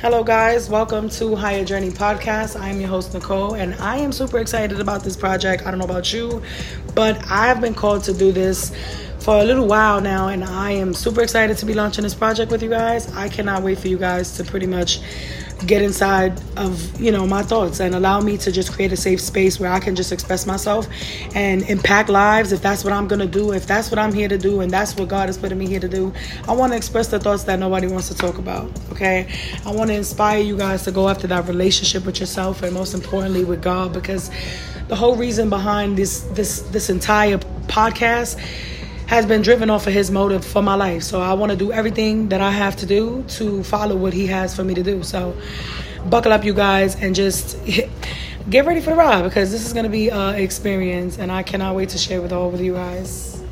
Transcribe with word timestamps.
Hello, 0.00 0.22
guys. 0.22 0.70
Welcome 0.70 1.08
to 1.10 1.34
Higher 1.34 1.64
Journi 1.64 1.90
Podcast. 1.90 2.54
I 2.54 2.68
am 2.68 2.78
your 2.78 2.88
host, 2.88 3.14
Nicole, 3.14 3.54
and 3.54 3.74
I 3.80 3.96
am 3.96 4.12
super 4.12 4.38
excited 4.38 4.78
about 4.78 5.02
this 5.02 5.16
project. 5.16 5.66
I 5.66 5.72
don't 5.72 5.80
know 5.80 5.84
about 5.86 6.12
you, 6.12 6.40
but 6.94 7.16
I 7.28 7.48
have 7.48 7.60
been 7.60 7.74
called 7.74 8.04
to 8.04 8.14
do 8.14 8.30
this 8.30 8.70
for 9.20 9.38
a 9.38 9.44
little 9.44 9.66
while 9.66 10.00
now, 10.00 10.28
and 10.28 10.44
I 10.44 10.72
am 10.72 10.94
super 10.94 11.22
excited 11.22 11.58
to 11.58 11.66
be 11.66 11.74
launching 11.74 12.04
this 12.04 12.14
project 12.14 12.50
with 12.50 12.62
you 12.62 12.70
guys. 12.70 13.12
I 13.14 13.28
cannot 13.28 13.62
wait 13.62 13.78
for 13.78 13.88
you 13.88 13.98
guys 13.98 14.36
to 14.36 14.44
pretty 14.44 14.66
much 14.66 15.00
get 15.66 15.82
inside 15.82 16.40
of 16.56 17.00
you 17.00 17.10
know 17.10 17.26
my 17.26 17.42
thoughts 17.42 17.80
and 17.80 17.94
allow 17.94 18.20
me 18.20 18.38
to 18.38 18.52
just 18.52 18.72
create 18.72 18.92
a 18.92 18.96
safe 18.96 19.20
space 19.20 19.58
where 19.58 19.72
I 19.72 19.80
can 19.80 19.96
just 19.96 20.12
express 20.12 20.46
myself 20.46 20.86
and 21.34 21.62
impact 21.62 22.08
lives 22.08 22.52
if 22.52 22.62
that's 22.62 22.84
what 22.84 22.92
I'm 22.92 23.08
gonna 23.08 23.26
do 23.26 23.52
if 23.52 23.66
that's 23.66 23.90
what 23.90 23.98
I'm 23.98 24.12
here 24.12 24.28
to 24.28 24.38
do 24.38 24.60
and 24.60 24.70
that's 24.70 24.94
what 24.94 25.08
God 25.08 25.28
is 25.28 25.36
putting 25.36 25.58
me 25.58 25.66
here 25.66 25.80
to 25.80 25.88
do 25.88 26.12
I 26.46 26.52
want 26.52 26.72
to 26.72 26.76
express 26.76 27.08
the 27.08 27.18
thoughts 27.18 27.42
that 27.44 27.58
nobody 27.58 27.88
wants 27.88 28.06
to 28.08 28.14
talk 28.14 28.38
about 28.38 28.70
okay 28.92 29.28
I 29.66 29.72
want 29.72 29.90
to 29.90 29.96
inspire 29.96 30.38
you 30.38 30.56
guys 30.56 30.84
to 30.84 30.92
go 30.92 31.08
after 31.08 31.26
that 31.26 31.48
relationship 31.48 32.06
with 32.06 32.20
yourself 32.20 32.62
and 32.62 32.72
most 32.72 32.94
importantly 32.94 33.44
with 33.44 33.60
God 33.60 33.92
because 33.92 34.30
the 34.86 34.94
whole 34.94 35.16
reason 35.16 35.50
behind 35.50 35.98
this 35.98 36.20
this 36.32 36.60
this 36.62 36.88
entire 36.88 37.38
podcast 37.66 38.38
has 39.08 39.24
been 39.24 39.40
driven 39.40 39.70
off 39.70 39.86
of 39.86 39.92
his 39.94 40.10
motive 40.10 40.44
for 40.44 40.62
my 40.62 40.74
life. 40.74 41.02
So 41.02 41.20
I 41.20 41.32
want 41.32 41.50
to 41.50 41.56
do 41.56 41.72
everything 41.72 42.28
that 42.28 42.42
I 42.42 42.50
have 42.50 42.76
to 42.76 42.86
do 42.86 43.24
to 43.28 43.64
follow 43.64 43.96
what 43.96 44.12
he 44.12 44.26
has 44.26 44.54
for 44.54 44.62
me 44.62 44.74
to 44.74 44.82
do. 44.82 45.02
So 45.02 45.34
buckle 46.10 46.30
up, 46.30 46.44
you 46.44 46.52
guys, 46.52 46.94
and 46.94 47.14
just 47.14 47.58
get 47.64 48.66
ready 48.66 48.82
for 48.82 48.90
the 48.90 48.96
ride 48.96 49.22
because 49.22 49.50
this 49.50 49.66
is 49.66 49.72
going 49.72 49.84
to 49.84 49.90
be 49.90 50.10
an 50.10 50.34
experience, 50.34 51.18
and 51.18 51.32
I 51.32 51.42
cannot 51.42 51.74
wait 51.74 51.88
to 51.90 51.98
share 51.98 52.20
with 52.20 52.34
all 52.34 52.54
of 52.54 52.60
you 52.60 52.74
guys. 52.74 53.42